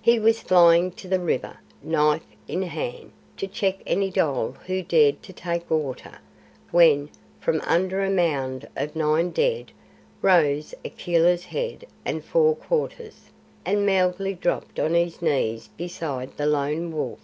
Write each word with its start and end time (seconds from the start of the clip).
He 0.00 0.18
was 0.18 0.40
flying 0.40 0.92
to 0.92 1.06
the 1.06 1.20
river, 1.20 1.58
knife 1.82 2.24
in 2.48 2.62
hand, 2.62 3.12
to 3.36 3.46
check 3.46 3.80
any 3.86 4.10
dhole 4.10 4.52
who 4.66 4.82
dared 4.82 5.22
to 5.24 5.32
take 5.34 5.70
water, 5.70 6.20
when, 6.70 7.10
from 7.38 7.60
under 7.66 8.02
a 8.02 8.08
mound 8.08 8.66
of 8.76 8.96
nine 8.96 9.28
dead, 9.28 9.70
rose 10.22 10.74
Akela's 10.86 11.44
head 11.44 11.84
and 12.02 12.24
fore 12.24 12.56
quarters, 12.56 13.28
and 13.66 13.84
Mowgli 13.84 14.32
dropped 14.32 14.80
on 14.80 14.94
his 14.94 15.20
knees 15.20 15.68
beside 15.76 16.34
the 16.38 16.46
Lone 16.46 16.90
Wolf. 16.90 17.20